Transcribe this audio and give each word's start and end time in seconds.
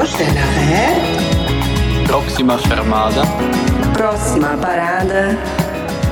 Vorsteller 0.00 0.42
é. 0.72 2.06
Próxima 2.06 2.56
fermada. 2.56 3.20
Próxima 3.92 4.56
parada. 4.56 5.38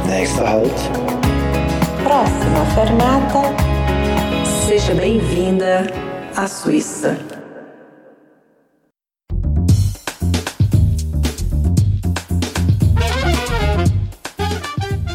Nächster 0.07 0.47
Halt. 0.47 0.75
Próxima 2.03 2.67
fermata. 2.75 3.41
Seja 4.67 4.93
bem-vinda 4.93 5.87
à 6.37 6.47
Suíça. 6.47 7.17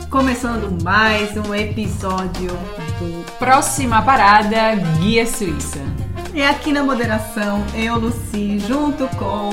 Começando 0.09 0.83
mais 0.83 1.37
um 1.37 1.53
episódio 1.53 2.49
do 2.97 3.23
Próxima 3.37 4.01
parada, 4.01 4.73
Guia 4.99 5.27
Suíça. 5.27 6.02
E 6.33 6.41
aqui 6.41 6.71
na 6.73 6.83
moderação, 6.83 7.63
eu, 7.75 7.99
Luci, 7.99 8.57
junto 8.59 9.07
com 9.17 9.51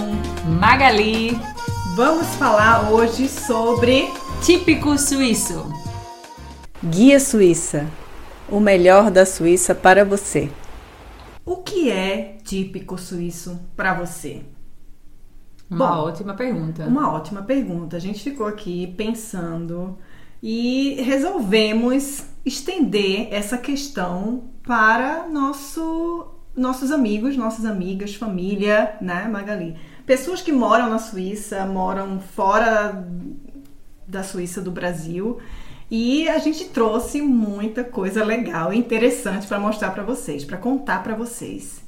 Magali, 0.58 1.38
vamos 1.94 2.26
falar 2.36 2.90
hoje 2.90 3.28
sobre 3.28 4.08
típico 4.42 4.96
suíço. 4.96 5.70
Guia 6.82 7.20
Suíça. 7.20 7.86
O 8.48 8.58
melhor 8.58 9.10
da 9.10 9.26
Suíça 9.26 9.74
para 9.74 10.04
você. 10.04 10.50
o 11.44 11.56
que 11.58 11.90
é 11.90 12.38
típico 12.44 12.96
suíço 12.98 13.60
para 13.76 13.94
você. 13.94 14.42
Uma 15.70 15.86
Bom, 15.86 16.08
ótima 16.08 16.34
pergunta. 16.34 16.84
Uma 16.84 17.12
ótima 17.12 17.42
pergunta. 17.42 17.96
A 17.96 18.00
gente 18.00 18.22
ficou 18.22 18.46
aqui 18.46 18.92
pensando 18.96 19.98
e 20.42 21.00
resolvemos 21.02 22.24
estender 22.44 23.28
essa 23.30 23.56
questão 23.58 24.44
para 24.64 25.28
nosso, 25.28 26.26
nossos 26.60 26.92
amigos, 26.92 27.36
nossas 27.36 27.64
amigas, 27.64 28.14
família, 28.14 28.96
né, 29.00 29.26
Magali? 29.26 29.76
Pessoas 30.04 30.42
que 30.42 30.52
moram 30.52 30.90
na 30.90 30.98
Suíça, 30.98 31.64
moram 31.64 32.20
fora 32.20 33.04
da 34.06 34.22
Suíça 34.22 34.60
do 34.60 34.70
Brasil. 34.70 35.38
E 35.90 36.28
a 36.28 36.38
gente 36.38 36.66
trouxe 36.66 37.20
muita 37.20 37.82
coisa 37.82 38.24
legal 38.24 38.72
e 38.72 38.78
interessante 38.78 39.46
para 39.46 39.58
mostrar 39.58 39.90
para 39.90 40.04
vocês, 40.04 40.44
para 40.44 40.56
contar 40.56 41.02
para 41.02 41.16
vocês. 41.16 41.82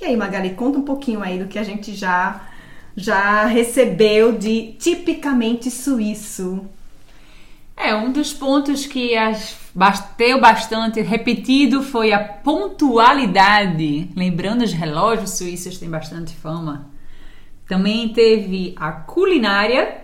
E 0.00 0.04
aí, 0.04 0.16
Magali, 0.16 0.50
conta 0.50 0.78
um 0.78 0.82
pouquinho 0.82 1.22
aí 1.22 1.38
do 1.38 1.46
que 1.46 1.58
a 1.58 1.62
gente 1.62 1.94
já 1.94 2.48
já 2.96 3.44
recebeu 3.44 4.32
de 4.32 4.72
tipicamente 4.78 5.70
suíço. 5.70 6.66
É, 7.76 7.94
um 7.94 8.10
dos 8.10 8.32
pontos 8.32 8.86
que 8.86 9.16
as- 9.16 9.56
bateu 9.74 10.40
bastante 10.40 11.00
repetido 11.02 11.82
foi 11.82 12.12
a 12.12 12.18
pontualidade. 12.24 14.10
Lembrando, 14.16 14.64
os 14.64 14.72
relógios 14.72 15.32
suíços 15.32 15.78
têm 15.78 15.88
bastante 15.90 16.34
fama. 16.34 16.90
Também 17.68 18.08
teve 18.12 18.74
a 18.76 18.92
culinária 18.92 20.02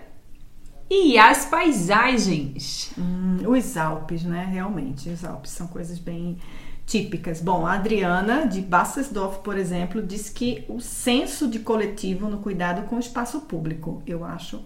e 0.89 1.17
as 1.17 1.45
paisagens. 1.45 2.91
Hum, 2.97 3.37
os 3.47 3.75
Alpes, 3.77 4.23
né? 4.23 4.47
Realmente, 4.51 5.09
os 5.09 5.25
Alpes 5.25 5.51
são 5.51 5.67
coisas 5.67 5.97
bem 5.97 6.37
típicas. 6.85 7.41
Bom, 7.41 7.65
a 7.65 7.73
Adriana 7.73 8.45
de 8.47 8.61
Bassesdorf, 8.61 9.39
por 9.39 9.57
exemplo, 9.57 10.01
disse 10.01 10.31
que 10.31 10.63
o 10.69 10.79
senso 10.79 11.47
de 11.47 11.59
coletivo 11.59 12.29
no 12.29 12.37
cuidado 12.39 12.83
com 12.87 12.97
o 12.97 12.99
espaço 12.99 13.41
público, 13.41 14.03
eu 14.05 14.23
acho. 14.23 14.63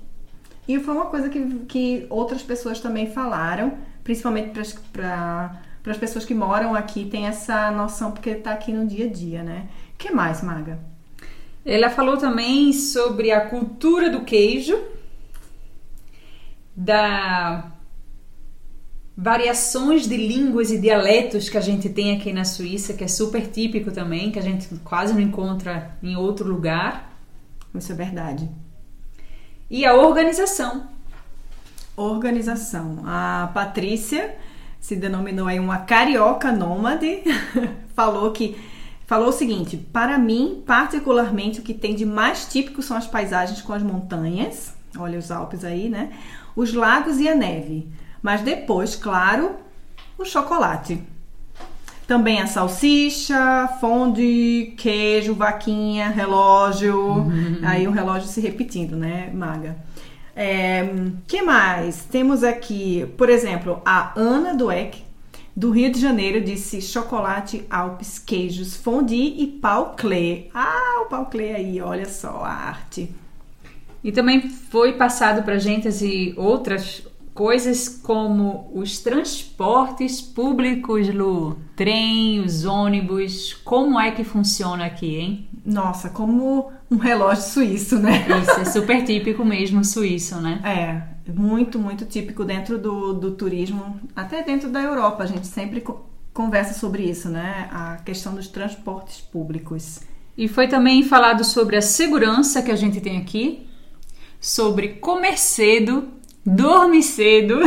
E 0.68 0.80
foi 0.80 0.94
uma 0.94 1.06
coisa 1.06 1.30
que, 1.30 1.60
que 1.66 2.06
outras 2.10 2.44
pessoas 2.44 2.80
também 2.80 3.12
falaram, 3.12 3.78
principalmente 4.04 4.52
para 4.92 5.62
as 5.86 5.98
pessoas 5.98 6.26
que 6.26 6.34
moram 6.34 6.76
aqui, 6.76 7.06
tem 7.06 7.26
essa 7.26 7.72
noção, 7.72 8.12
porque 8.12 8.32
está 8.32 8.52
aqui 8.52 8.74
no 8.74 8.86
dia 8.86 9.06
a 9.06 9.10
dia, 9.10 9.44
né? 9.44 9.68
O 9.94 9.98
que 9.98 10.12
mais, 10.12 10.42
Maga? 10.44 10.78
Ela 11.66 11.90
falou 11.90 12.18
também 12.18 12.74
sobre 12.74 13.32
a 13.32 13.42
cultura 13.50 14.10
do 14.10 14.22
queijo, 14.22 14.78
da 16.76 17.72
variações 19.16 20.08
de 20.08 20.16
línguas 20.16 20.70
e 20.70 20.78
dialetos 20.78 21.50
que 21.50 21.58
a 21.58 21.62
gente 21.62 21.90
tem 21.90 22.16
aqui 22.16 22.32
na 22.32 22.46
Suíça, 22.46 22.94
que 22.94 23.04
é 23.04 23.08
super 23.08 23.48
típico 23.48 23.92
também, 23.92 24.32
que 24.32 24.38
a 24.38 24.44
gente 24.44 24.68
quase 24.84 25.12
não 25.12 25.22
encontra 25.22 25.98
em 26.04 26.16
outro 26.16 26.48
lugar, 26.48 27.18
Isso 27.74 27.92
é 27.92 27.96
verdade. 27.96 28.50
E 29.70 29.86
a 29.86 29.94
organização. 29.96 30.88
Organização. 31.96 33.04
A 33.06 33.50
Patrícia 33.54 34.36
se 34.80 34.96
denominou 34.96 35.48
aí 35.48 35.60
uma 35.60 35.80
carioca 35.80 36.52
nômade. 36.52 37.24
falou 37.96 38.32
que 38.32 38.58
falou 39.06 39.30
o 39.30 39.34
seguinte: 39.34 39.78
para 39.78 40.18
mim, 40.18 40.64
particularmente, 40.66 41.60
o 41.60 41.64
que 41.64 41.74
tem 41.74 41.96
de 41.96 42.06
mais 42.06 42.46
típico 42.46 42.82
são 42.82 42.96
as 42.96 43.08
paisagens 43.08 43.62
com 43.62 43.74
as 43.74 43.84
montanhas. 43.84 44.74
Olha 44.98 45.20
os 45.20 45.32
Alpes 45.32 45.64
aí, 45.64 45.90
né? 45.90 46.12
Os 46.56 46.74
lagos 46.74 47.20
e 47.20 47.28
a 47.28 47.36
neve. 47.36 47.88
Mas 48.22 48.42
depois, 48.42 48.96
claro, 48.96 49.56
o 50.18 50.26
chocolate. 50.26 51.04
Também 52.08 52.40
a 52.40 52.48
salsicha, 52.48 53.68
fondue, 53.82 54.74
queijo, 54.78 55.36
vaquinha, 55.36 56.08
relógio. 56.08 57.28
Aí 57.62 57.86
o 57.86 57.92
relógio 57.92 58.30
se 58.30 58.40
repetindo, 58.40 58.96
né, 58.96 59.30
Maga? 59.34 59.76
É, 60.34 60.88
que 61.28 61.42
mais? 61.42 62.06
Temos 62.06 62.44
aqui, 62.44 63.06
por 63.18 63.30
exemplo, 63.30 63.82
a 63.84 64.14
Ana 64.16 64.54
Dueck, 64.54 65.04
do 65.54 65.72
Rio 65.72 65.92
de 65.92 66.00
Janeiro, 66.00 66.40
disse 66.40 66.80
chocolate, 66.82 67.66
Alpes, 67.70 68.20
queijos, 68.20 68.78
fondue 68.78 69.34
e 69.42 69.48
pau 69.48 69.96
clé. 69.98 70.46
Ah, 70.54 71.02
o 71.02 71.10
pau 71.10 71.26
clé 71.26 71.56
aí, 71.56 71.82
olha 71.82 72.06
só 72.06 72.44
a 72.44 72.54
arte. 72.54 73.10
E 74.04 74.12
também 74.12 74.48
foi 74.48 74.94
passado 74.94 75.44
para 75.44 75.58
gente 75.58 75.88
assim, 75.88 76.34
outras 76.38 77.04
coisas 77.38 77.88
como 77.88 78.72
os 78.74 78.98
transportes 78.98 80.20
públicos, 80.20 81.08
Lu, 81.14 81.56
trem, 81.76 82.40
os 82.40 82.66
ônibus, 82.66 83.54
como 83.64 84.00
é 84.00 84.10
que 84.10 84.24
funciona 84.24 84.86
aqui, 84.86 85.16
hein? 85.18 85.48
Nossa, 85.64 86.10
como 86.10 86.72
um 86.90 86.98
relógio 86.98 87.44
suíço, 87.44 88.00
né? 88.00 88.26
Isso 88.42 88.60
é 88.60 88.66
super 88.66 89.04
típico 89.06 89.46
mesmo 89.46 89.86
suíço, 89.86 90.38
né? 90.42 90.60
É, 90.66 91.32
muito, 91.32 91.78
muito 91.78 92.06
típico 92.06 92.44
dentro 92.44 92.80
do, 92.80 93.14
do 93.14 93.32
turismo, 93.36 94.00
até 94.16 94.42
dentro 94.42 94.68
da 94.70 94.82
Europa. 94.82 95.22
A 95.24 95.28
gente 95.28 95.46
sempre 95.46 95.82
co- 95.82 96.10
conversa 96.34 96.74
sobre 96.74 97.04
isso, 97.04 97.30
né? 97.30 97.70
A 97.72 97.98
questão 97.98 98.34
dos 98.34 98.48
transportes 98.48 99.22
públicos. 99.22 100.00
E 100.36 100.48
foi 100.48 100.68
também 100.68 101.04
falado 101.04 101.44
sobre 101.44 101.76
a 101.78 101.84
segurança 101.84 102.64
que 102.64 102.72
a 102.72 102.76
gente 102.76 103.00
tem 103.00 103.18
aqui, 103.18 103.68
sobre 104.40 104.90
comer 104.90 105.38
cedo, 105.38 106.10
dormir 106.56 107.04
cedo 107.04 107.60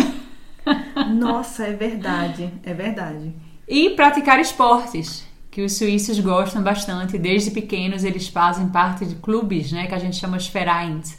Nossa, 1.15 1.65
é 1.65 1.73
verdade, 1.73 2.53
é 2.63 2.73
verdade. 2.73 3.33
e 3.69 3.91
praticar 3.91 4.41
esportes, 4.41 5.27
que 5.51 5.63
os 5.63 5.77
suíços 5.77 6.19
gostam 6.21 6.63
bastante. 6.63 7.19
Desde 7.19 7.51
pequenos 7.51 8.05
eles 8.05 8.29
fazem 8.29 8.69
parte 8.69 9.05
de 9.05 9.17
clubes, 9.17 9.73
né, 9.73 9.87
que 9.87 9.95
a 9.95 9.99
gente 9.99 10.17
chama 10.17 10.39
de 10.39 10.51
Vereins. 10.51 11.19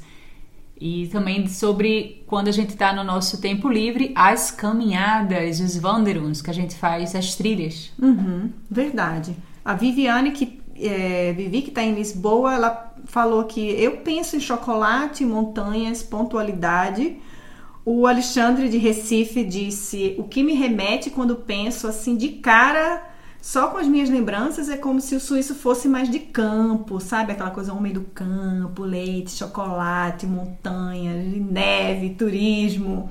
E 0.80 1.08
também 1.10 1.48
sobre 1.48 2.24
quando 2.26 2.48
a 2.48 2.52
gente 2.52 2.70
está 2.70 2.92
no 2.92 3.04
nosso 3.04 3.40
tempo 3.40 3.70
livre, 3.70 4.12
as 4.16 4.50
caminhadas, 4.50 5.60
os 5.60 5.82
wanderungs, 5.84 6.42
que 6.42 6.50
a 6.50 6.54
gente 6.54 6.74
faz, 6.74 7.14
as 7.14 7.36
trilhas. 7.36 7.92
Uhum, 8.02 8.50
verdade. 8.70 9.36
A 9.64 9.76
Viviane, 9.76 10.32
que 10.32 10.60
é, 10.76 11.34
Vivi, 11.34 11.62
que 11.62 11.70
está 11.70 11.84
em 11.84 11.94
Lisboa, 11.94 12.56
ela 12.56 12.94
falou 13.06 13.44
que 13.44 13.60
eu 13.62 13.98
penso 13.98 14.36
em 14.36 14.40
chocolate, 14.40 15.24
montanhas, 15.24 16.02
pontualidade. 16.02 17.18
O 17.84 18.06
Alexandre 18.06 18.70
de 18.70 18.78
Recife 18.78 19.44
disse: 19.44 20.16
o 20.18 20.24
que 20.24 20.44
me 20.44 20.54
remete 20.54 21.10
quando 21.10 21.36
penso 21.36 21.88
assim 21.88 22.16
de 22.16 22.30
cara, 22.30 23.04
só 23.42 23.70
com 23.70 23.78
as 23.78 23.88
minhas 23.88 24.10
lembranças, 24.10 24.70
é 24.70 24.78
como 24.78 25.02
se 25.02 25.16
o 25.16 25.20
suíço 25.20 25.56
fosse 25.56 25.88
mais 25.88 26.10
de 26.10 26.20
campo, 26.20 27.00
sabe? 27.00 27.32
Aquela 27.32 27.50
coisa 27.50 27.74
homem 27.74 27.92
do 27.92 28.02
campo, 28.02 28.84
leite, 28.84 29.32
chocolate, 29.32 30.28
montanhas, 30.28 31.26
neve, 31.38 32.12
turismo. 32.12 33.10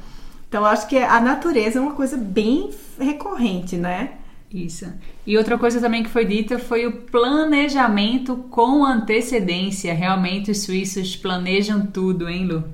Então, 0.48 0.64
acho 0.64 0.88
que 0.88 0.98
a 0.98 1.20
natureza 1.20 1.78
é 1.78 1.82
uma 1.82 1.94
coisa 1.94 2.16
bem 2.16 2.70
recorrente, 2.98 3.76
né? 3.76 4.12
Isso. 4.52 4.84
E 5.24 5.38
outra 5.38 5.56
coisa 5.56 5.80
também 5.80 6.02
que 6.02 6.10
foi 6.10 6.24
dita 6.24 6.58
foi 6.58 6.86
o 6.86 7.02
planejamento 7.02 8.36
com 8.50 8.84
antecedência. 8.84 9.94
Realmente 9.94 10.50
os 10.50 10.62
suíços 10.62 11.14
planejam 11.16 11.86
tudo, 11.86 12.28
hein, 12.28 12.46
Lu? 12.46 12.64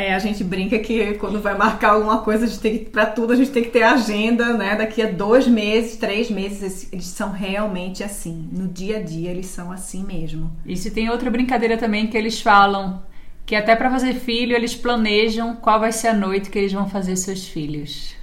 É, 0.00 0.14
a 0.14 0.18
gente 0.20 0.44
brinca 0.44 0.78
que 0.78 1.14
quando 1.14 1.40
vai 1.40 1.58
marcar 1.58 1.94
alguma 1.94 2.18
coisa, 2.18 2.44
a 2.44 2.46
gente 2.46 2.60
tem 2.60 2.78
pra 2.84 3.04
tudo, 3.04 3.32
a 3.32 3.36
gente 3.36 3.50
tem 3.50 3.64
que 3.64 3.70
ter 3.70 3.82
agenda, 3.82 4.52
né? 4.56 4.76
Daqui 4.76 5.02
a 5.02 5.10
dois 5.10 5.48
meses, 5.48 5.96
três 5.96 6.30
meses, 6.30 6.88
eles- 6.92 7.06
são 7.06 7.32
realmente 7.32 8.04
assim. 8.04 8.48
No 8.52 8.68
dia 8.68 8.98
a 8.98 9.02
dia, 9.02 9.30
eles 9.32 9.46
são 9.46 9.72
assim 9.72 10.04
mesmo. 10.04 10.52
Isso 10.64 10.88
tem 10.92 11.10
outra 11.10 11.28
brincadeira 11.30 11.76
também 11.76 12.06
que 12.06 12.16
eles 12.16 12.40
falam 12.40 13.02
que 13.44 13.56
até 13.56 13.74
para 13.74 13.90
fazer 13.90 14.14
filho 14.14 14.54
eles 14.54 14.72
planejam 14.76 15.56
qual 15.56 15.80
vai 15.80 15.90
ser 15.90 16.08
a 16.08 16.14
noite 16.14 16.48
que 16.48 16.58
eles 16.60 16.72
vão 16.72 16.88
fazer 16.88 17.16
seus 17.16 17.48
filhos. 17.48 18.14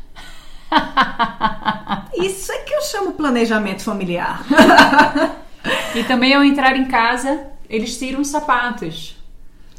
Isso 2.16 2.54
é 2.54 2.60
que 2.60 2.74
eu 2.74 2.82
chamo 2.84 3.12
planejamento 3.14 3.84
familiar. 3.84 4.46
E 5.96 6.04
também 6.04 6.32
ao 6.34 6.44
entrar 6.44 6.78
em 6.78 6.86
casa, 6.86 7.48
eles 7.68 7.98
tiram 7.98 8.22
os 8.22 8.28
sapatos, 8.28 9.16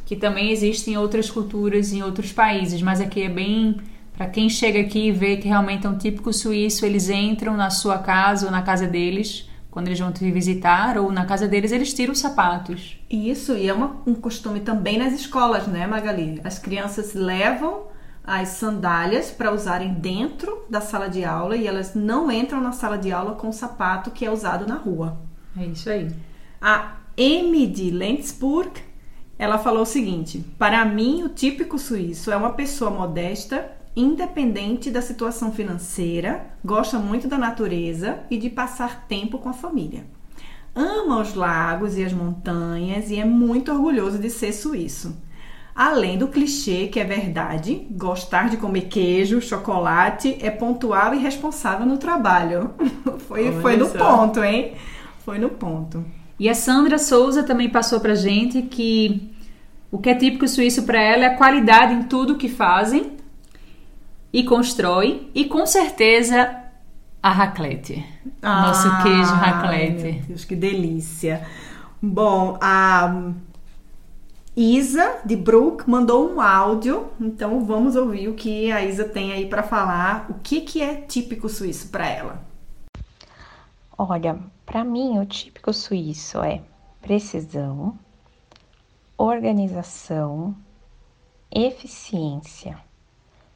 que 0.07 0.17
também 0.17 0.51
existem 0.51 0.95
em 0.95 0.97
outras 0.97 1.29
culturas 1.29 1.93
em 1.93 2.03
outros 2.03 2.33
países, 2.33 2.81
mas 2.81 3.01
aqui 3.01 3.23
é 3.23 3.29
bem 3.29 3.77
para 4.17 4.27
quem 4.27 4.49
chega 4.49 4.81
aqui 4.81 5.09
e 5.09 5.13
vê 5.13 5.37
que 5.37 5.47
realmente 5.47 5.87
é 5.87 5.91
um 5.91 5.99
típico 5.99 6.33
suíço, 6.33 6.87
eles 6.87 7.11
entram 7.11 7.55
na 7.55 7.69
sua 7.69 7.99
casa 7.99 8.47
ou 8.47 8.53
na 8.53 8.63
casa 8.63 8.87
deles, 8.87 9.51
quando 9.71 9.89
eles 9.89 10.01
vão 10.01 10.11
te 10.11 10.31
visitar, 10.31 10.97
ou 10.97 11.13
na 11.13 11.27
casa 11.27 11.47
deles, 11.47 11.71
eles 11.71 11.93
tiram 11.93 12.15
os 12.15 12.19
sapatos. 12.19 12.99
Isso, 13.11 13.53
e 13.53 13.69
é 13.69 13.75
uma, 13.75 13.97
um 14.07 14.15
costume 14.15 14.61
também 14.61 14.97
nas 14.97 15.13
escolas, 15.13 15.67
né, 15.67 15.87
Magali? 15.87 16.41
As 16.43 16.59
crianças 16.59 17.13
levam 17.13 17.89
as 18.25 18.49
sandálias 18.49 19.31
para 19.31 19.53
usarem 19.53 19.93
dentro 19.93 20.65
da 20.71 20.81
sala 20.81 21.09
de 21.09 21.25
aula 21.25 21.57
e 21.57 21.67
elas 21.67 21.95
não 21.95 22.31
entram 22.33 22.61
na 22.61 22.73
sala 22.73 22.97
de 22.97 23.13
aula 23.13 23.35
com 23.35 23.49
o 23.49 23.53
sapato 23.53 24.11
que 24.11 24.25
é 24.25 24.31
usado 24.31 24.67
na 24.67 24.77
rua. 24.77 25.19
É 25.59 25.67
isso 25.67 25.91
aí. 25.91 26.09
A 26.61 26.97
M 27.17 27.67
de 27.67 27.91
Lenzburg, 27.91 28.81
ela 29.39 29.59
falou 29.59 29.83
o 29.83 29.87
seguinte: 29.87 30.45
Para 30.59 30.85
mim, 30.85 31.23
o 31.23 31.29
típico 31.29 31.79
suíço 31.79 32.31
é 32.31 32.37
uma 32.37 32.51
pessoa 32.51 32.91
modesta, 32.91 33.71
independente 33.95 34.91
da 34.91 35.03
situação 35.03 35.53
financeira, 35.53 36.47
gosta 36.65 36.99
muito 36.99 37.29
da 37.29 37.39
natureza 37.39 38.21
e 38.31 38.37
de 38.37 38.51
passar 38.51 39.07
tempo 39.07 39.39
com 39.39 39.49
a 39.49 39.55
família. 39.55 40.05
Ama 40.75 41.21
os 41.23 41.35
lagos 41.35 41.97
e 41.97 42.05
as 42.05 42.13
montanhas 42.13 43.11
e 43.11 43.19
é 43.19 43.25
muito 43.25 43.73
orgulhoso 43.73 44.19
de 44.19 44.29
ser 44.29 44.53
suíço. 44.53 45.17
Além 45.75 46.17
do 46.17 46.29
clichê 46.29 46.87
que 46.89 46.99
é 46.99 47.05
verdade, 47.05 47.87
gostar 47.91 48.49
de 48.49 48.57
comer 48.57 48.83
queijo, 48.83 49.43
chocolate, 49.43 50.39
é 50.41 50.51
pontual 50.51 51.15
e 51.15 51.19
responsável 51.19 51.87
no 51.87 51.99
trabalho. 51.99 52.71
foi, 53.29 53.53
foi 53.61 53.77
no 53.77 53.89
ponto, 53.89 54.43
hein? 54.43 54.73
Foi 55.25 55.39
no 55.39 55.51
ponto. 55.51 56.05
E 56.39 56.49
a 56.49 56.55
Sandra 56.55 56.99
Souza 56.99 57.43
também 57.43 57.69
passou 57.69 58.01
pra 58.01 58.15
gente 58.15 58.63
que 58.63 59.33
o 59.91 59.99
que 59.99 60.11
é 60.11 60.15
típico 60.15 60.47
suíço 60.47 60.83
para 60.83 61.01
ela 61.01 61.25
é 61.25 61.27
a 61.29 61.37
qualidade 61.37 61.95
em 61.95 62.03
tudo 62.03 62.37
que 62.37 62.49
fazem 62.49 63.17
e 64.33 64.45
constrói 64.45 65.31
e 65.35 65.47
com 65.47 65.65
certeza 65.65 66.55
a 67.23 67.31
raclette. 67.31 68.05
Ah, 68.43 68.67
Nosso 68.69 69.03
queijo 69.03 69.33
raclette. 69.33 70.23
Deus, 70.29 70.45
que 70.45 70.55
delícia. 70.55 71.47
Bom, 72.03 72.59
a 72.61 73.33
Isa 74.55 75.21
de 75.25 75.35
Brook 75.35 75.89
mandou 75.89 76.33
um 76.33 76.41
áudio, 76.41 77.09
então 77.21 77.65
vamos 77.65 77.97
ouvir 77.97 78.29
o 78.29 78.35
que 78.35 78.71
a 78.71 78.85
Isa 78.85 79.05
tem 79.05 79.33
aí 79.33 79.47
para 79.47 79.63
falar. 79.63 80.27
O 80.29 80.35
que 80.35 80.61
que 80.61 80.83
é 80.83 80.95
típico 80.95 81.49
suíço 81.49 81.89
para 81.89 82.07
ela? 82.07 82.43
Olha, 83.99 84.39
para 84.67 84.83
mim 84.83 85.21
o 85.21 85.25
típico 85.25 85.73
suíço 85.73 86.43
é 86.43 86.61
precisão, 87.01 87.97
organização, 89.17 90.57
eficiência, 91.55 92.77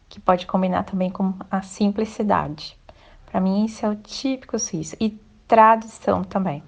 que 0.09 0.21
pode 0.21 0.47
combinar 0.47 0.85
também 0.85 1.11
com 1.11 1.35
a 1.51 1.63
simplicidade. 1.63 2.79
Para 3.27 3.41
mim 3.41 3.65
isso 3.65 3.85
é 3.85 3.89
o 3.89 3.97
típico 3.97 4.57
suíço 4.57 4.97
e 5.01 5.11
tradição 5.49 6.23
também. 6.23 6.63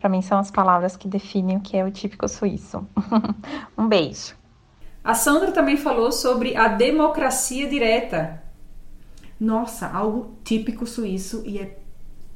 Para 0.00 0.08
mim 0.08 0.22
são 0.22 0.38
as 0.38 0.50
palavras 0.50 0.96
que 0.96 1.08
definem 1.08 1.56
o 1.56 1.60
que 1.60 1.76
é 1.76 1.84
o 1.84 1.90
típico 1.90 2.28
suíço. 2.28 2.86
um 3.76 3.88
beijo. 3.88 4.36
A 5.02 5.14
Sandra 5.14 5.50
também 5.50 5.76
falou 5.76 6.12
sobre 6.12 6.56
a 6.56 6.68
democracia 6.68 7.68
direta. 7.68 8.42
Nossa, 9.38 9.88
algo 9.88 10.36
típico 10.44 10.86
suíço 10.86 11.42
e 11.44 11.58
é 11.58 11.78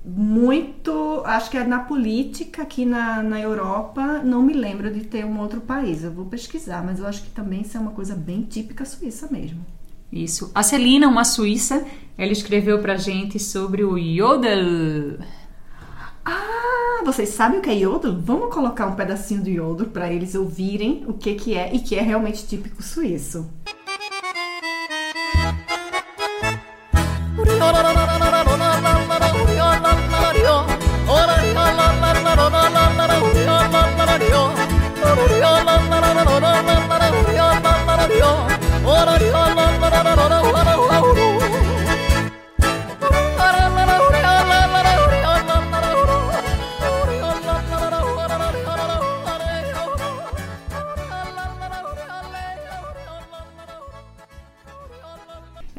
muito. 0.05 1.23
Acho 1.25 1.51
que 1.51 1.57
é 1.57 1.65
na 1.65 1.81
política 1.81 2.63
aqui 2.63 2.85
na, 2.85 3.23
na 3.23 3.41
Europa, 3.41 4.21
não 4.25 4.43
me 4.43 4.53
lembro 4.53 4.93
de 4.93 5.03
ter 5.03 5.25
um 5.25 5.39
outro 5.41 5.61
país. 5.61 6.03
Eu 6.05 6.13
vou 6.13 6.27
pesquisar, 6.27 6.85
mas 6.85 6.99
eu 6.99 7.07
acho 7.07 7.23
que 7.23 7.31
também 7.31 7.63
isso 7.63 7.77
é 7.77 7.81
uma 7.81 7.93
coisa 7.93 8.15
bem 8.15 8.43
típica 8.43 8.85
suíça 8.85 9.29
mesmo. 9.31 9.65
Isso. 10.13 10.51
A 10.55 10.63
Celina, 10.63 11.07
uma 11.07 11.25
suíça, 11.25 11.87
ela 12.19 12.33
escreveu 12.33 12.81
pra 12.81 12.97
gente 12.97 13.39
sobre 13.39 13.85
o 13.85 13.97
yodel. 13.97 15.19
Ah, 16.25 17.03
vocês 17.05 17.29
sabem 17.29 17.61
o 17.61 17.63
que 17.63 17.71
é 17.71 17.75
yodel? 17.75 18.19
Vamos 18.21 18.53
colocar 18.53 18.87
um 18.87 18.97
pedacinho 18.97 19.43
do 19.43 19.49
yodel 19.49 19.87
para 19.87 20.13
eles 20.13 20.35
ouvirem 20.35 21.05
o 21.07 21.15
que, 21.15 21.35
que 21.35 21.55
é 21.55 21.75
e 21.75 21.79
que 21.79 21.95
é 21.95 22.03
realmente 22.03 22.47
típico 22.47 22.83
suíço. 22.83 23.49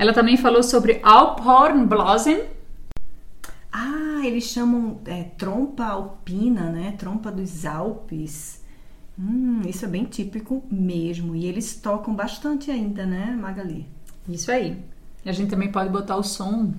Ela 0.01 0.13
também 0.13 0.35
falou 0.35 0.63
sobre 0.63 0.99
Alphornblasen. 1.03 2.45
Ah, 3.71 4.21
eles 4.23 4.45
chamam 4.45 4.99
é, 5.05 5.25
trompa 5.37 5.85
alpina, 5.85 6.71
né? 6.71 6.95
Trompa 6.97 7.31
dos 7.31 7.67
Alpes. 7.67 8.63
Hum, 9.19 9.61
isso 9.63 9.85
é 9.85 9.87
bem 9.87 10.05
típico 10.05 10.63
mesmo. 10.71 11.35
E 11.35 11.45
eles 11.45 11.75
tocam 11.75 12.15
bastante 12.15 12.71
ainda, 12.71 13.05
né, 13.05 13.37
Magali? 13.39 13.85
Isso 14.27 14.51
aí. 14.51 14.75
E 15.23 15.29
a 15.29 15.33
gente 15.33 15.51
também 15.51 15.71
pode 15.71 15.91
botar 15.91 16.17
o 16.17 16.23
som 16.23 16.73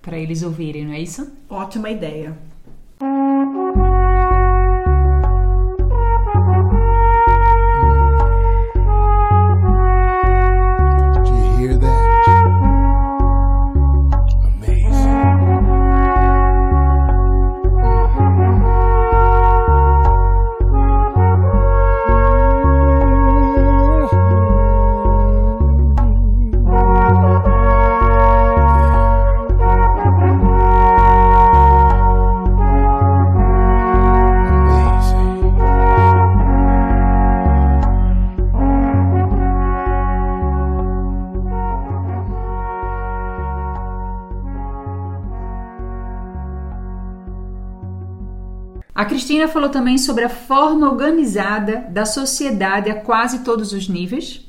para 0.00 0.16
eles 0.16 0.42
ouvirem, 0.42 0.86
não 0.86 0.94
é 0.94 1.00
isso? 1.02 1.30
Ótima 1.46 1.90
ideia. 1.90 2.38
A 49.00 49.06
Cristina 49.06 49.48
falou 49.48 49.70
também 49.70 49.96
sobre 49.96 50.24
a 50.24 50.28
forma 50.28 50.86
organizada 50.86 51.86
da 51.88 52.04
sociedade 52.04 52.90
a 52.90 53.00
quase 53.00 53.38
todos 53.38 53.72
os 53.72 53.88
níveis, 53.88 54.46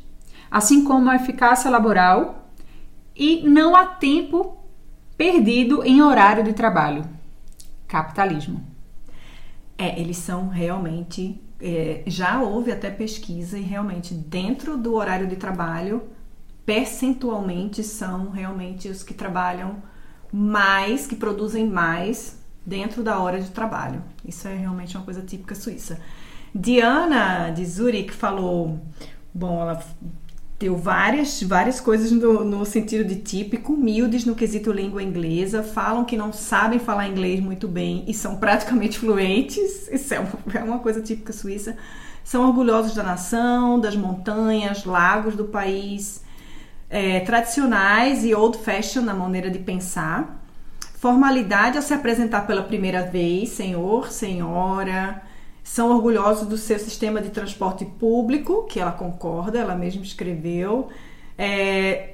assim 0.52 0.84
como 0.84 1.10
a 1.10 1.16
eficácia 1.16 1.72
laboral 1.72 2.52
e 3.16 3.48
não 3.48 3.78
há 3.78 3.86
tempo 3.86 4.58
perdido 5.16 5.86
em 5.86 6.02
horário 6.02 6.44
de 6.44 6.52
trabalho. 6.52 7.06
Capitalismo. 7.88 8.62
É, 9.78 9.98
eles 9.98 10.18
são 10.18 10.50
realmente. 10.50 11.42
é, 11.62 12.04
já 12.06 12.42
houve 12.42 12.74
até 12.74 12.90
pesquisa 12.90 13.58
e 13.58 13.62
realmente 13.62 14.14
dentro 14.14 14.78
do 14.78 14.96
horário 14.96 15.28
de 15.28 15.38
trabalho, 15.38 16.04
percentualmente 16.66 17.86
são 17.86 18.32
realmente 18.32 18.90
os 18.90 19.02
que 19.02 19.14
trabalham 19.14 19.82
mais, 20.30 21.08
que 21.08 21.16
produzem 21.16 21.70
mais 21.70 22.41
dentro 22.66 23.04
da 23.04 23.20
hora 23.20 23.40
de 23.40 23.50
trabalho. 23.50 24.04
Isso 24.26 24.48
é 24.48 24.56
realmente 24.56 24.96
uma 24.96 25.04
coisa 25.04 25.22
típica 25.22 25.56
suíça. 25.56 26.00
Diana 26.54 27.50
de 27.50 27.66
Zurich 27.66 28.12
falou, 28.12 28.80
bom, 29.34 29.62
ela 29.62 29.84
deu 30.60 30.78
várias, 30.78 31.42
várias 31.42 31.80
coisas 31.80 32.12
no, 32.12 32.44
no 32.44 32.66
sentido 32.66 33.04
de 33.04 33.16
típico, 33.16 33.74
humildes 33.74 34.26
no 34.26 34.36
quesito 34.36 34.72
língua 34.72 35.02
inglesa, 35.02 35.64
falam 35.64 36.06
que 36.06 36.16
não 36.16 36.32
sabem 36.32 36.78
falar 36.78 37.08
inglês 37.08 37.40
muito 37.40 37.68
bem 37.68 38.04
e 38.08 38.14
são 38.14 38.36
praticamente 38.36 39.00
fluentes, 39.00 39.88
isso 39.92 40.14
é 40.14 40.20
uma, 40.20 40.32
é 40.54 40.64
uma 40.64 40.80
coisa 40.80 41.02
típica 41.02 41.34
suíça. 41.34 41.76
São 42.24 42.48
orgulhosos 42.48 42.94
da 42.94 43.02
nação, 43.02 43.80
das 43.80 43.96
montanhas, 43.96 44.86
lagos 44.86 45.36
do 45.36 45.46
país, 45.46 46.24
é, 46.88 47.22
tradicionais 47.22 48.24
e 48.24 48.36
old 48.36 48.60
fashion 48.60 49.02
na 49.02 49.14
maneira 49.14 49.50
de 49.50 49.58
pensar. 49.58 50.41
Formalidade 51.02 51.78
ao 51.78 51.82
se 51.82 51.96
apresentar 51.96 52.46
pela 52.46 52.62
primeira 52.62 53.02
vez, 53.02 53.50
senhor, 53.50 54.12
senhora. 54.12 55.20
são 55.64 55.90
orgulhosos 55.90 56.48
do 56.48 56.58
seu 56.60 56.78
sistema 56.78 57.20
de 57.20 57.32
transporte 57.32 57.84
público, 57.84 58.68
que 58.68 58.80
ela 58.80 58.92
concorda, 58.92 59.58
ela 59.58 59.74
mesma 59.74 60.04
escreveu. 60.04 60.90
É, 61.36 62.12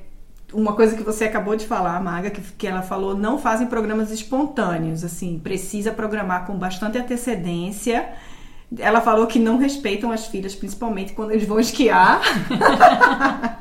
uma 0.54 0.72
coisa 0.72 0.96
que 0.96 1.04
você 1.04 1.26
acabou 1.26 1.58
de 1.58 1.66
falar, 1.68 2.02
Maga, 2.02 2.30
que, 2.30 2.40
que 2.40 2.66
ela 2.66 2.82
falou, 2.82 3.14
não 3.14 3.38
fazem 3.38 3.68
programas 3.68 4.10
espontâneos, 4.10 5.04
assim, 5.04 5.38
precisa 5.38 5.92
programar 5.92 6.46
com 6.46 6.58
bastante 6.58 6.98
antecedência. 6.98 8.08
Ela 8.80 9.02
falou 9.02 9.28
que 9.28 9.38
não 9.38 9.58
respeitam 9.58 10.14
as 10.14 10.28
filhas, 10.28 10.56
principalmente 10.56 11.12
quando 11.12 11.32
eles 11.32 11.46
vão 11.46 11.60
esquiar. 11.60 12.22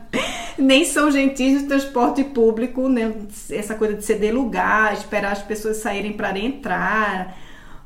Nem 0.59 0.85
são 0.85 1.11
gentis 1.11 1.63
no 1.63 1.69
transporte 1.69 2.25
público, 2.25 2.89
né? 2.89 3.15
essa 3.51 3.75
coisa 3.75 3.95
de 3.95 4.05
ceder 4.05 4.35
lugar, 4.35 4.95
esperar 4.95 5.33
as 5.33 5.43
pessoas 5.43 5.79
saírem 5.79 6.13
para 6.13 6.39
entrar. 6.39 7.37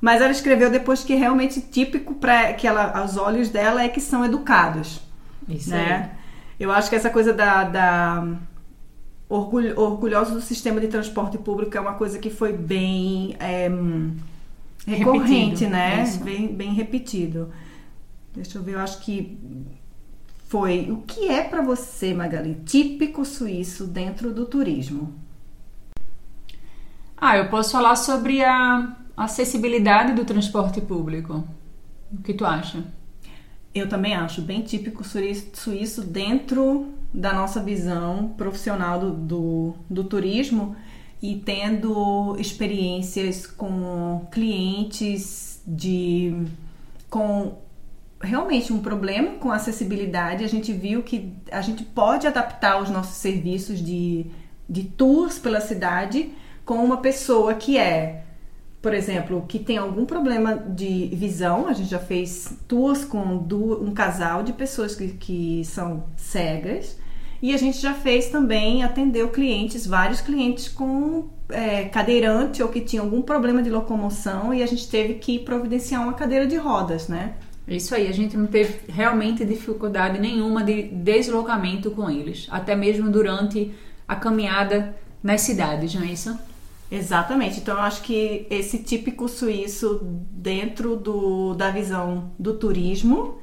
Mas 0.01 0.23
ela 0.23 0.31
escreveu 0.31 0.71
depois 0.71 1.05
que 1.05 1.15
realmente 1.15 1.61
típico 1.61 2.15
para 2.15 2.53
que 2.55 2.67
ela, 2.67 2.99
aos 2.99 3.17
olhos 3.17 3.51
dela 3.51 3.83
é 3.83 3.89
que 3.89 4.01
são 4.01 4.25
educados. 4.25 5.01
Isso 5.49 5.71
né? 5.71 6.13
Eu 6.59 6.71
acho 6.71 6.89
que 6.89 6.97
essa 6.97 7.11
coisa 7.11 7.33
da, 7.33 7.65
da 7.65 8.27
orgulho, 9.29 9.79
orgulhosos 9.81 10.35
do 10.35 10.41
sistema 10.41 10.81
de 10.81 10.89
transporte 10.89 11.39
público 11.39 11.77
é 11.77 11.81
uma 11.81 11.95
coisa 11.95 12.19
que 12.19 12.29
foi 12.29 12.53
bem 12.53 13.37
é, 13.39 13.71
recorrente, 14.87 15.65
Repetido, 15.65 15.71
né? 15.71 16.03
isso. 16.03 16.21
Bem, 16.23 16.49
bem 16.49 16.75
repetido. 16.75 17.51
Deixa 18.35 18.59
eu 18.59 18.63
ver, 18.63 18.75
eu 18.75 18.81
acho 18.81 19.01
que 19.01 19.39
foi. 20.51 20.91
O 20.91 21.03
que 21.03 21.29
é 21.29 21.45
para 21.45 21.63
você, 21.63 22.13
Magali, 22.13 22.57
típico 22.67 23.25
suíço 23.25 23.87
dentro 23.87 24.35
do 24.35 24.45
turismo? 24.45 25.15
Ah, 27.17 27.37
eu 27.37 27.49
posso 27.49 27.71
falar 27.71 27.95
sobre 27.95 28.43
a 28.43 28.97
acessibilidade 29.17 30.13
do 30.13 30.25
transporte 30.25 30.81
público. 30.81 31.45
O 32.13 32.21
que 32.21 32.35
tu 32.35 32.45
acha? 32.45 32.83
Eu 33.73 33.89
também 33.89 34.15
acho 34.15 34.43
bem 34.43 34.63
típico 34.63 35.05
suíço, 35.05 36.03
dentro 36.03 36.95
da 37.15 37.33
nossa 37.33 37.63
visão 37.63 38.35
profissional 38.37 38.99
do, 38.99 39.13
do, 39.13 39.75
do 39.89 40.03
turismo 40.03 40.75
e 41.23 41.37
tendo 41.37 42.37
experiências 42.41 43.47
com 43.47 44.27
clientes 44.33 45.63
de 45.65 46.35
com 47.09 47.57
realmente 48.21 48.73
um 48.73 48.81
problema 48.81 49.33
com 49.33 49.51
acessibilidade. 49.51 50.45
A 50.45 50.49
gente 50.49 50.73
viu 50.73 51.03
que 51.03 51.33
a 51.51 51.61
gente 51.61 51.85
pode 51.85 52.27
adaptar 52.27 52.81
os 52.83 52.91
nossos 52.91 53.17
serviços 53.17 53.79
de, 53.79 54.27
de 54.69 54.85
tours 54.85 55.39
pela 55.39 55.61
cidade 55.61 56.33
com 56.65 56.85
uma 56.85 56.99
pessoa 56.99 57.55
que 57.55 57.79
é 57.79 58.25
por 58.83 58.95
exemplo, 58.95 59.45
que 59.47 59.59
tem 59.59 59.77
algum 59.77 60.07
problema 60.07 60.55
de 60.55 61.09
visão, 61.13 61.69
a 61.69 61.75
gente 61.75 61.91
já 61.91 61.99
fez 61.99 62.57
tours 62.67 63.05
com 63.05 63.19
um 63.19 63.93
casal 63.93 64.43
de 64.43 64.55
pessoas 64.55 64.97
que, 64.97 65.09
que 65.09 65.63
são 65.67 66.05
cegas 66.17 66.99
e 67.43 67.55
a 67.55 67.59
gente 67.59 67.79
já 67.79 67.93
fez 67.93 68.29
também, 68.29 68.83
atendeu 68.83 69.29
clientes, 69.29 69.87
vários 69.87 70.23
clientes 70.23 70.67
com 70.69 71.29
é, 71.51 71.85
cadeirante 71.85 72.63
ou 72.63 72.71
que 72.71 72.81
tinham 72.81 73.05
algum 73.05 73.21
problema 73.21 73.63
de 73.63 73.69
locomoção 73.69 74.55
e 74.55 74.63
a 74.63 74.67
gente 74.67 74.89
teve 74.89 75.15
que 75.15 75.39
providenciar 75.39 76.03
uma 76.03 76.15
cadeira 76.15 76.47
de 76.47 76.57
rodas, 76.57 77.07
né? 77.07 77.35
É 77.71 77.77
Isso 77.77 77.95
aí, 77.95 78.09
a 78.09 78.13
gente 78.13 78.37
não 78.37 78.49
teve 78.49 78.93
realmente 78.93 79.45
dificuldade 79.45 80.19
nenhuma 80.19 80.65
de 80.65 80.83
deslocamento 80.83 81.93
com 81.93 82.11
eles, 82.11 82.49
até 82.51 82.75
mesmo 82.75 83.09
durante 83.09 83.73
a 84.09 84.17
caminhada 84.17 84.97
nas 85.23 85.43
cidades, 85.43 85.95
não 85.95 86.03
é 86.03 86.07
isso? 86.07 86.37
Exatamente. 86.91 87.61
Então 87.61 87.77
eu 87.77 87.83
acho 87.83 88.03
que 88.03 88.45
esse 88.51 88.79
típico 88.79 89.29
suíço 89.29 90.01
dentro 90.03 90.97
do, 90.97 91.55
da 91.55 91.71
visão 91.71 92.33
do 92.37 92.55
turismo, 92.55 93.39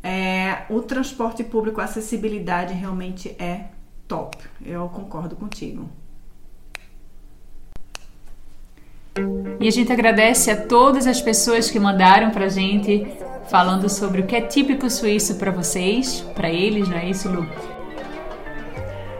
é, 0.00 0.62
o 0.70 0.80
transporte 0.80 1.42
público, 1.42 1.80
a 1.80 1.84
acessibilidade 1.84 2.72
realmente 2.72 3.34
é 3.36 3.64
top. 4.06 4.38
Eu 4.64 4.88
concordo 4.90 5.34
contigo. 5.34 5.88
E 9.58 9.66
a 9.66 9.70
gente 9.72 9.92
agradece 9.92 10.52
a 10.52 10.66
todas 10.66 11.04
as 11.06 11.20
pessoas 11.20 11.68
que 11.68 11.80
mandaram 11.80 12.30
pra 12.30 12.48
gente 12.48 13.25
falando 13.48 13.88
sobre 13.88 14.20
o 14.20 14.26
que 14.26 14.36
é 14.36 14.40
típico 14.40 14.88
suíço 14.90 15.36
pra 15.36 15.50
vocês, 15.50 16.20
pra 16.34 16.50
eles, 16.50 16.88
não 16.88 16.96
é 16.96 17.10
isso, 17.10 17.28
Lu? 17.28 17.46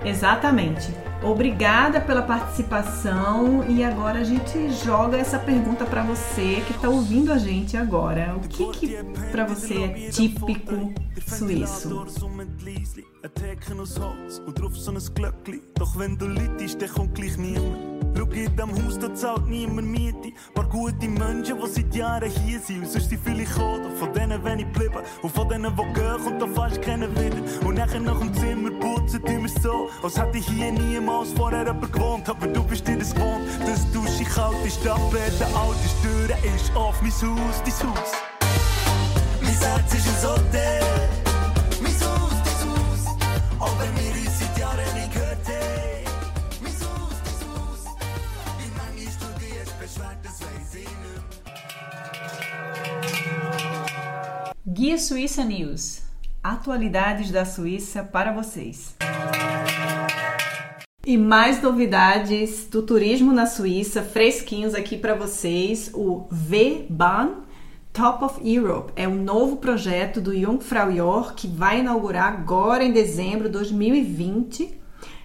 Exatamente. 0.05 0.95
Obrigada 1.23 2.01
pela 2.01 2.23
participação 2.23 3.65
e 3.69 3.83
agora 3.83 4.21
a 4.21 4.25
gente 4.25 4.71
joga 4.85 5.17
essa 5.17 5.39
pergunta 5.39 5.85
para 5.85 6.03
você 6.03 6.63
que 6.67 6.73
está 6.73 6.89
ouvindo 6.89 7.33
a 7.33 7.39
gente 7.39 7.77
agora. 7.77 8.37
O 8.37 8.41
que, 8.41 8.71
que 8.73 8.97
para 9.33 9.45
você 9.45 9.83
é 9.83 10.11
típico 10.11 10.93
suíço? 11.27 12.07
Ein 18.17 18.23
ein. 18.23 18.25
Schau, 18.25 18.25
in 18.25 18.57
diesem 18.57 18.87
Haus, 18.87 18.99
da 18.99 19.15
zahlt 19.15 19.47
niemand 19.47 19.89
Miete. 19.89 20.33
Paar 20.55 20.65
gute 20.69 21.09
Menschen, 21.09 21.59
die 21.61 21.69
seit 21.69 21.95
Jahren 21.95 22.31
hier 22.31 22.61
sind. 22.61 22.83
Und 22.83 22.91
sonst 22.91 23.11
sind 23.11 23.21
viele 23.25 23.45
gekommen, 23.45 23.97
von 23.99 24.13
denen 24.13 24.59
ich 24.59 24.73
geblieben. 24.73 25.01
Und 25.23 25.35
von 25.35 25.49
denen, 25.49 25.75
die 25.77 25.93
gehen, 25.93 26.25
kommt 26.25 26.43
da 26.43 26.47
fast 26.47 26.81
keiner 26.83 27.11
wieder. 27.11 27.67
Und 27.67 27.77
nachher 27.77 28.01
nach 28.01 28.19
dem 28.19 28.33
Zimmer 28.35 28.71
putzen, 28.71 29.23
tun 29.25 29.43
wir 29.43 29.63
so, 29.63 29.89
als 30.03 30.19
hätte 30.19 30.39
hier 30.39 30.73
niemals 30.73 31.33
vorher 31.33 31.67
jemand 31.67 31.93
gewohnt. 31.93 32.29
Aber 32.29 32.47
du 32.47 32.63
bist 32.65 32.87
dir 32.87 32.99
das 32.99 33.15
gewohnt, 33.15 33.47
dass 33.67 33.87
die 33.87 33.93
Dusche 33.93 34.25
kalt 34.25 34.65
ist, 34.67 34.83
die 34.83 34.89
Abwärter 34.89 35.47
alt 35.57 35.77
ist, 35.85 35.97
die 36.03 36.09
Türe 36.09 36.39
ist 36.55 36.75
auf, 36.75 37.01
mein 37.03 37.13
Haus, 37.13 37.63
dein 37.65 37.91
Haus. 37.91 38.13
Mein 39.43 39.59
Herz 39.59 39.95
ist 39.95 40.25
ein 40.25 40.31
Hotel. 40.31 40.86
Guia 54.97 55.05
Suíça 55.05 55.45
News. 55.45 56.01
Atualidades 56.43 57.31
da 57.31 57.45
Suíça 57.45 58.03
para 58.03 58.33
vocês. 58.33 58.97
E 61.05 61.19
mais 61.19 61.61
novidades 61.61 62.67
do 62.67 62.81
turismo 62.81 63.31
na 63.31 63.45
Suíça, 63.45 64.03
fresquinhos 64.03 64.75
aqui 64.75 64.97
para 64.97 65.15
vocês. 65.15 65.91
O 65.93 66.27
V-Bahn 66.31 67.43
Top 67.93 68.25
of 68.25 68.41
Europe 68.43 68.91
é 68.97 69.07
um 69.07 69.23
novo 69.23 69.59
projeto 69.59 70.19
do 70.19 70.35
Jungfraujoch 70.35 71.35
que 71.35 71.47
vai 71.47 71.81
inaugurar 71.81 72.33
agora 72.33 72.83
em 72.83 72.91
dezembro 72.91 73.49
de 73.49 73.53
2020, 73.53 74.81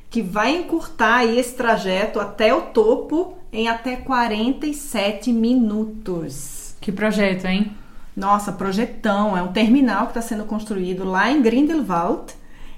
que 0.09 0.21
vai 0.21 0.53
encurtar 0.53 1.23
esse 1.23 1.55
trajeto 1.55 2.19
até 2.19 2.53
o 2.53 2.63
topo 2.73 3.37
em 3.53 3.69
até 3.69 3.95
47 3.95 5.31
minutos. 5.31 6.75
Que 6.81 6.91
projeto, 6.91 7.45
hein? 7.45 7.71
Nossa, 8.15 8.51
projetão, 8.51 9.37
é 9.37 9.41
um 9.41 9.53
terminal 9.53 10.03
que 10.03 10.11
está 10.11 10.21
sendo 10.21 10.43
construído 10.45 11.03
lá 11.03 11.31
em 11.31 11.41
Grindelwald 11.41 12.33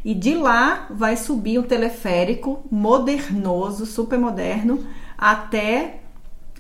e 0.06 0.14
de 0.14 0.36
lá 0.36 0.88
vai 0.90 1.16
subir 1.18 1.58
um 1.58 1.64
teleférico 1.64 2.64
modernoso, 2.70 3.86
super 3.86 4.20
moderno, 4.20 4.86
até 5.18 6.02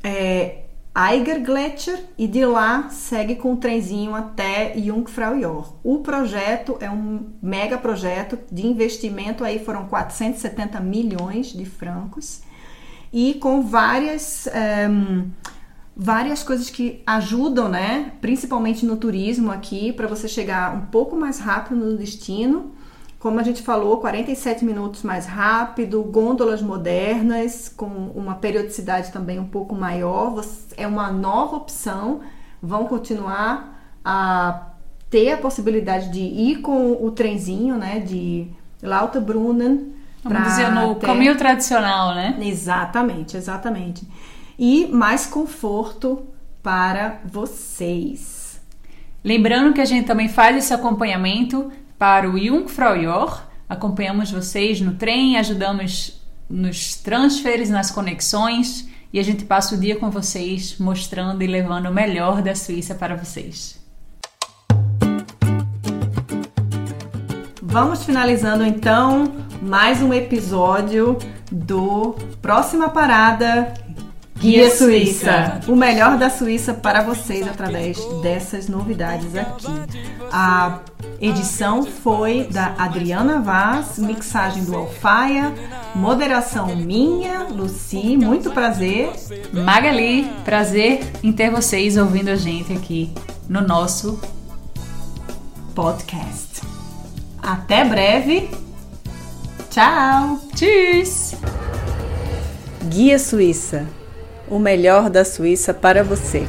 é, 0.03 0.63
Eigergletscher 0.95 1.99
e 2.17 2.27
de 2.27 2.45
lá 2.45 2.89
segue 2.89 3.35
com 3.35 3.53
o 3.53 3.57
trenzinho 3.57 4.13
até 4.15 4.73
Jungfraujoch. 4.77 5.73
O 5.83 5.99
projeto 5.99 6.77
é 6.79 6.89
um 6.89 7.31
mega 7.41 7.77
projeto 7.77 8.37
de 8.51 8.65
investimento, 8.65 9.43
aí 9.43 9.57
foram 9.63 9.85
470 9.87 10.79
milhões 10.79 11.47
de 11.47 11.65
francos 11.65 12.41
e 13.11 13.33
com 13.35 13.63
várias 13.63 14.47
ehm, 14.47 15.31
várias 15.95 16.43
coisas 16.43 16.69
que 16.69 17.01
ajudam, 17.05 17.69
né? 17.69 18.13
Principalmente 18.21 18.85
no 18.85 18.97
turismo 18.97 19.51
aqui, 19.51 19.93
para 19.93 20.07
você 20.07 20.27
chegar 20.27 20.75
um 20.75 20.85
pouco 20.87 21.15
mais 21.15 21.39
rápido 21.39 21.75
no 21.75 21.97
destino. 21.97 22.71
Como 23.19 23.39
a 23.39 23.43
gente 23.43 23.61
falou, 23.61 23.97
47 23.97 24.65
minutos 24.65 25.01
mais 25.03 25.25
rápido, 25.25 26.03
gôndolas 26.03 26.61
modernas, 26.61 27.69
com 27.69 27.85
uma 28.13 28.35
periodicidade 28.35 29.11
também 29.13 29.39
um 29.39 29.45
pouco 29.47 29.73
maior. 29.73 30.43
É 30.75 30.85
uma 30.85 31.09
nova 31.11 31.55
opção. 31.55 32.19
Vão 32.61 32.85
continuar 32.85 33.79
a 34.03 34.67
ter 35.09 35.31
a 35.31 35.37
possibilidade 35.37 36.09
de 36.11 36.19
ir 36.19 36.57
com 36.61 36.93
o 37.01 37.11
trenzinho, 37.11 37.77
né? 37.77 37.99
De 37.99 38.47
Lauterbrunnen. 38.81 39.93
Vamos 40.23 40.43
dizer 40.43 40.71
no 40.71 40.91
até- 40.91 41.05
caminho 41.07 41.37
tradicional, 41.37 42.15
né? 42.15 42.37
Exatamente, 42.41 43.35
exatamente 43.37 44.07
e 44.57 44.87
mais 44.87 45.25
conforto 45.25 46.27
para 46.61 47.21
vocês. 47.25 48.61
Lembrando 49.23 49.73
que 49.73 49.81
a 49.81 49.85
gente 49.85 50.05
também 50.05 50.27
faz 50.27 50.57
esse 50.57 50.73
acompanhamento 50.73 51.71
para 51.97 52.29
o 52.29 52.37
Jungfraujahr. 52.37 53.47
Acompanhamos 53.67 54.31
vocês 54.31 54.81
no 54.81 54.95
trem, 54.95 55.37
ajudamos 55.37 56.21
nos 56.49 56.95
transferes, 56.95 57.69
nas 57.69 57.89
conexões 57.89 58.87
e 59.11 59.19
a 59.19 59.23
gente 59.23 59.45
passa 59.45 59.75
o 59.75 59.79
dia 59.79 59.95
com 59.95 60.09
vocês 60.09 60.77
mostrando 60.77 61.41
e 61.43 61.47
levando 61.47 61.87
o 61.87 61.93
melhor 61.93 62.41
da 62.41 62.55
Suíça 62.55 62.95
para 62.95 63.15
vocês. 63.15 63.81
Vamos 67.61 68.03
finalizando 68.03 68.63
então 68.63 69.31
mais 69.61 70.01
um 70.01 70.13
episódio 70.13 71.17
do 71.51 72.15
Próxima 72.41 72.89
Parada 72.89 73.73
Guia 74.43 74.69
Suíça. 74.75 75.61
O 75.69 75.73
melhor 75.73 76.17
da 76.17 76.29
Suíça 76.29 76.73
para 76.73 77.01
vocês 77.01 77.47
através 77.47 77.97
dessas 78.21 78.67
novidades 78.67 79.33
aqui. 79.37 79.65
A 80.29 80.79
edição 81.21 81.85
foi 81.85 82.43
da 82.51 82.75
Adriana 82.77 83.39
Vaz, 83.39 83.97
mixagem 83.97 84.65
do 84.65 84.75
Alfaia, 84.75 85.53
moderação 85.95 86.75
minha, 86.75 87.43
Luci, 87.43 88.17
muito 88.17 88.51
prazer. 88.51 89.13
Magali, 89.53 90.29
prazer 90.43 90.99
em 91.23 91.31
ter 91.31 91.49
vocês 91.49 91.95
ouvindo 91.95 92.27
a 92.27 92.35
gente 92.35 92.73
aqui 92.73 93.13
no 93.47 93.61
nosso 93.61 94.19
podcast. 95.73 96.63
Até 97.41 97.85
breve. 97.85 98.49
Tchau. 99.69 100.37
Tschüss! 100.53 101.33
Guia 102.89 103.17
Suíça. 103.17 104.02
O 104.49 104.59
melhor 104.59 105.09
da 105.09 105.23
Suíça 105.23 105.73
para 105.73 106.03
você. 106.03 106.45